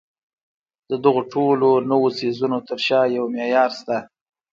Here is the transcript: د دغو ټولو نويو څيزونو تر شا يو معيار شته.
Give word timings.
د 0.89 0.91
دغو 1.03 1.21
ټولو 1.33 1.69
نويو 1.89 2.15
څيزونو 2.19 2.57
تر 2.67 2.79
شا 2.85 3.01
يو 3.17 3.25
معيار 3.35 3.71
شته. 3.79 3.97